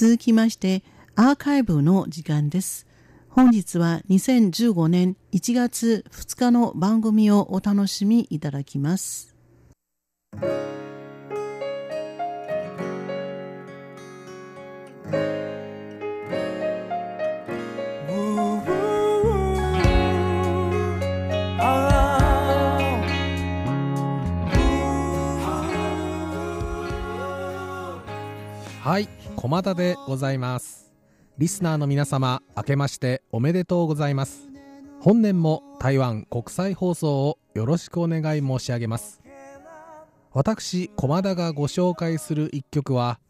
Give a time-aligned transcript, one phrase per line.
[0.00, 0.84] 続きまして
[1.16, 2.86] アーカイブの時間です。
[3.28, 9.34] 本日は2015年1月2日の番組をお楽しみいただきます。
[29.40, 30.92] 駒田でございます。
[31.38, 34.48] リスナーの皆様明けましておめでとうございます。
[35.00, 39.22] 本年も台湾国際放送をよろしくお願い申し上げます。
[40.32, 43.20] 私駒田がご紹介する一曲は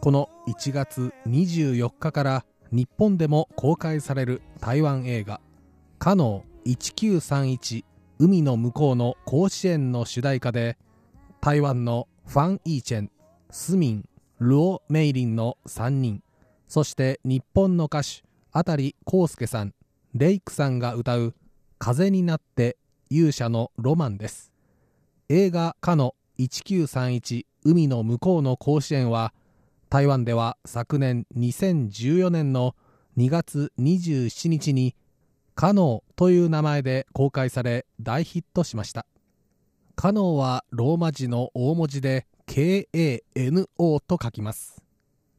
[0.00, 5.38] この1月24日から日本でも公開される台湾映画
[6.00, 7.84] 「カノー1931
[8.18, 10.78] 海の向こうの甲子園」の主題歌で
[11.42, 13.10] 台湾のファン・イーチェン
[13.50, 14.08] スミン
[14.40, 16.22] ルオ・メイリンの3人。
[16.68, 19.74] そして日本の歌手辺康介さん
[20.14, 21.34] レイクさんが歌う
[21.78, 22.76] 「風になって
[23.10, 24.52] 勇者のロマン」です。
[25.28, 29.34] 映画「かの1931海の向こうの甲子園」は
[29.88, 32.76] 台湾では昨年2014年の
[33.16, 34.94] 2月27日に
[35.56, 39.06] 「カノー」という名前で公開され大ヒットしました。
[39.96, 44.82] カノーはローマ字の大文字で KANO と書きます。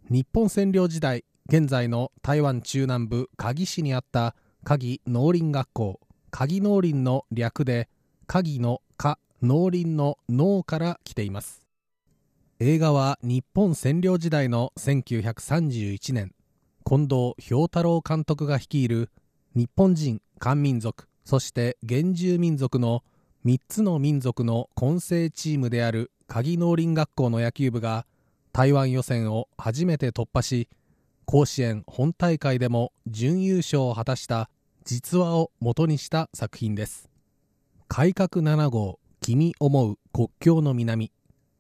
[0.10, 7.90] 日本占領時代現在の台湾中南部鍵市にあった鍵農林学校鍵農林の略で
[8.28, 11.66] 鍵の科農林の農から来ています。
[12.60, 16.34] 映画は日本占領時代の1931年。
[16.86, 19.10] 近藤兵太郎監督が率いる
[19.56, 23.04] 日本人漢民族そして原住民族の
[23.46, 28.06] 3つの民族の混成チームである鍵農林学校の野球部が
[28.54, 30.70] 台湾予選を初めて突破し
[31.26, 34.48] 甲子園本大会でも準優勝を果たした
[34.86, 37.10] 実話を元にした作品です。
[37.88, 41.12] 改革7号君思う国境の南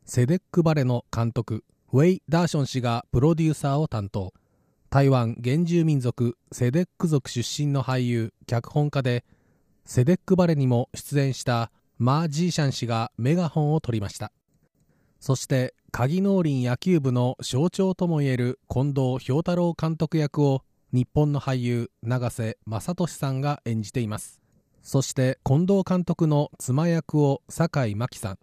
[0.05, 4.33] セデック・バレの監督ウェイ・ダーション氏がプロデューサーを担当。
[4.91, 9.25] 台湾原住民族セデック族出身の俳優脚本家で
[9.85, 14.31] セデック・バレにも出演したマー・ジーシャン氏がメガホンを取りました。
[15.19, 20.63] そして鍵農林野球部の象徴ともいえる近藤兵太郎監督役を
[20.93, 24.39] 日本の俳優永瀬正敏さんが演じています。
[24.81, 28.39] そして近藤監督の妻役を酒井真紀さん。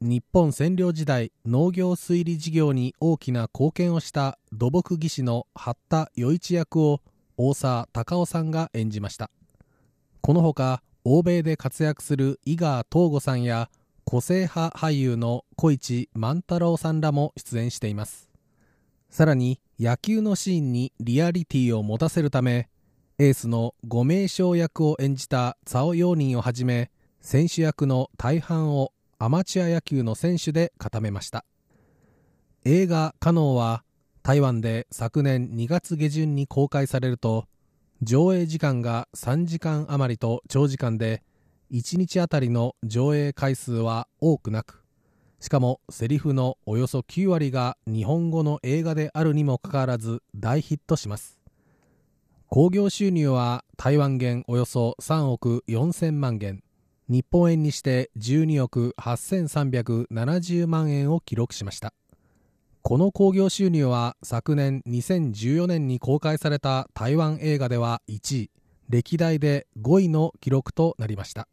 [0.00, 7.00] 日本占領時代農業推理事業に大きな貢献をした土木技師の八田余一役を
[7.36, 9.30] 大沢隆夫さんが演じました。
[10.20, 13.70] このほか欧米で活躍する井川東吾さんや
[14.10, 18.30] 個性派俳優の小市万太郎さんらも出演しています。
[19.10, 22.70] さらに野球のシーンにリアリティを持たせるため
[23.18, 31.44] エースの五名将役を演じたザオ・ヨーニンをはじめ選手役の大半をアマチュア野球の選手で固めました。
[32.64, 33.84] 映画「カノー」は
[34.22, 37.44] 台湾で昨年2月下旬に公開されると
[38.00, 41.22] 上映時間が3時間余りと長時間で
[41.72, 44.84] 1日あたりの上映回数は多くなく
[45.40, 51.38] しかもセリフのおよそ9割が日本語の映画であるにもかかわらず大ヒットします。
[52.48, 56.60] 興行収入は台湾元およそ3億4000万元。
[57.08, 61.94] 日本円にして12億8370万円を記録しました。
[62.82, 68.50] この興行収入は昨年2014年に公開された台湾映画では1位。
[68.88, 71.46] 歴代で5位の記録となりました。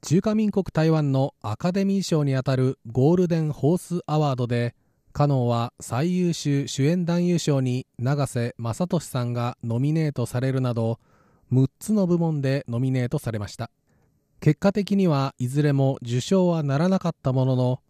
[0.00, 4.76] 中華民国台湾のアカデミー賞にあたるゴールデンホースアワードで
[5.12, 11.00] カノンは最優秀主演男優賞に永瀬正敏さんがノミネートされるなど
[11.52, 13.70] 6つの部門でノミネートされました。
[14.40, 17.80] 結果的にはいずれも受賞はならなかったものの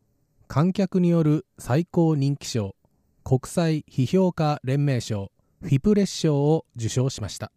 [0.46, 2.74] 観客による最高人気賞
[3.22, 5.30] 国際批評家連盟賞
[5.60, 7.52] フィプレス賞を受賞しました。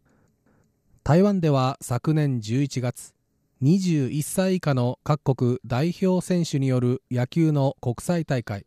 [1.04, 3.14] 台湾では昨年11月
[3.62, 8.66] 21歳以下の各国代表選手による野球の国際大会。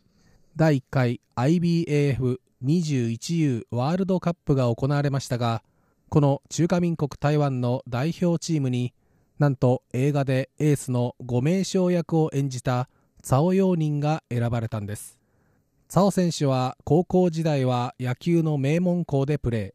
[0.56, 5.64] 第1回 IBAF21U ワールドカップが行われましたが
[6.08, 8.94] この中華民国台湾の代表チームに
[9.38, 12.88] なんと映画でエースの五名将役を演じた
[13.22, 15.20] ツァオヨーニンが選ばれたんです。
[15.90, 19.74] ツァオ選手は高校時代は野球の名門校でプレ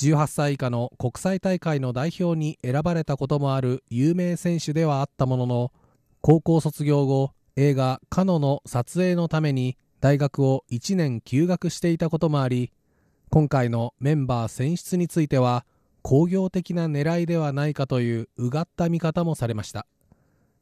[0.00, 5.72] 18歳以下の国際大会の代表に選ばれたこともある有名選手ではあったものの
[6.22, 12.72] 高校卒業後映画「カノ」の撮影のために大学を1年休学していたこともあり
[13.28, 15.66] 今回のメンバー選出については
[16.00, 19.86] 工業的な狙いではないかといううがった見方もされました。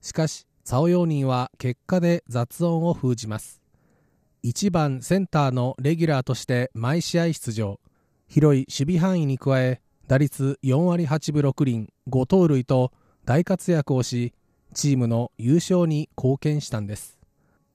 [0.00, 3.62] しかしツァオヨーニンは結果で雑音を封じます。
[4.44, 7.78] 1番センターのレギュラーとして毎試合出場。
[8.28, 12.92] 広い守備範囲に加え打率4割8分6厘5盗塁と
[13.24, 14.32] 大活躍をし
[14.74, 17.18] チームの優勝に貢献したんです。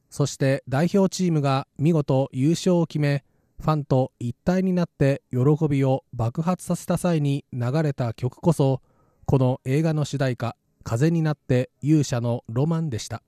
[0.09, 3.23] そして代表チームが見事優勝を決め
[3.59, 8.81] ファンと一体になって喜びを爆発させた際に流れた曲こそ
[9.25, 13.23] この映画の主題歌「風になって勇者のロマン」でした。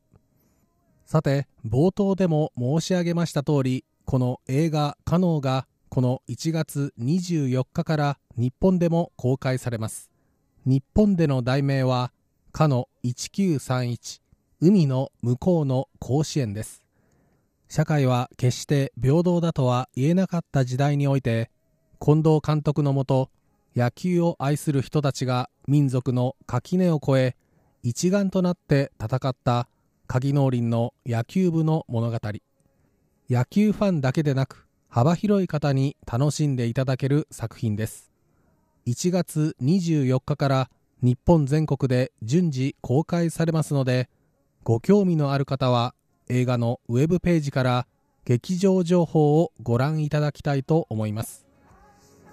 [1.06, 10.12] さて冒頭でも申し上げました通りこの映画「カノー」がこの1月24日から日本でも公開されます。
[10.66, 12.12] 日本での題名は
[12.52, 14.20] 「かの1931
[14.60, 16.84] 海の向こうの甲子園」です。
[17.70, 21.50] 社会は決して平等だとは言えなかった時代において
[22.02, 23.30] 近藤監督のもと
[23.74, 27.36] 野球を愛する人たちが民族の垣根を越え
[27.84, 29.70] 一丸となって戦った
[30.08, 32.20] 鍵農林の野球部の物語。
[33.30, 34.66] 野球ファンだけでなく
[34.96, 38.14] 幅広い方に楽しんでいただける作品です。
[38.88, 40.70] 1月24日から
[41.02, 44.08] 日本全国で順次公開されますので
[44.64, 45.96] ご興味のある方は
[46.30, 47.88] 映画のウェブページから
[48.24, 51.46] 劇場情報をご覧いただきたいと思います。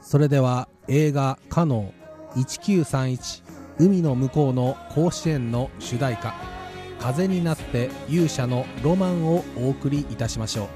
[0.01, 3.43] それでは映画「カノー1931
[3.81, 6.33] 海の向こうの甲子園」の主題歌
[7.03, 10.69] 「風になって勇者のロマン」をお送りいたしましょう。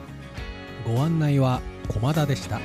[0.93, 2.61] ご案内は駒田でした。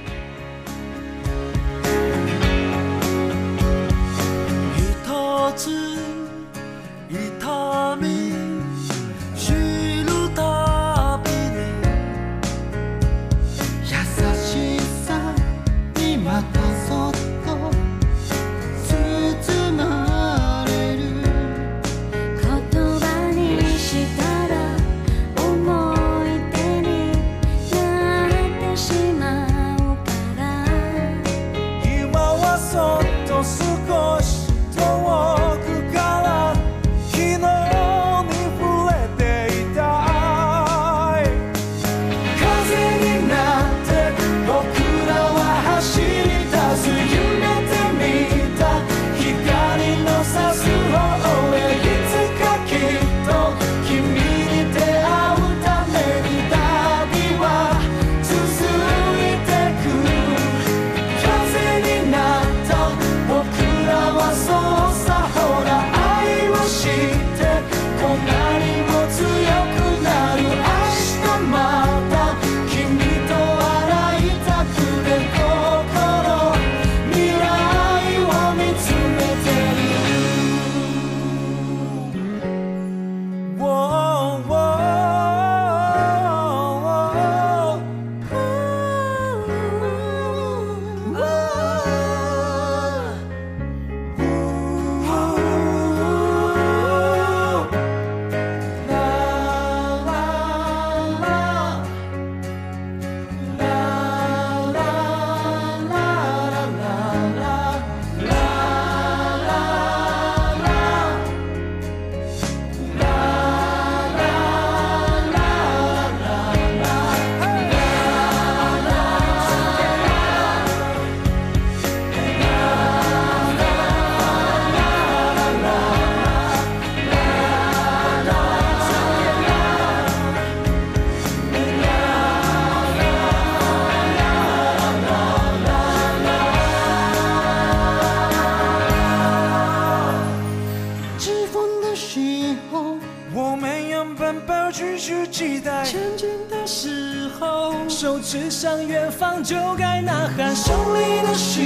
[148.31, 151.59] 驶向远方就该呐喊，胜利的时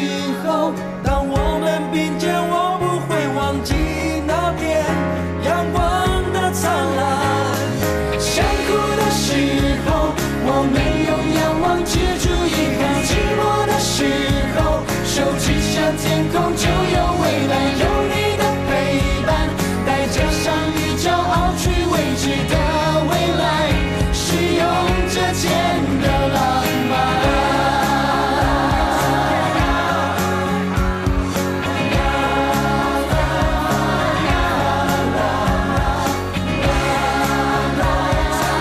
[0.44, 2.25] 候，当我们并肩，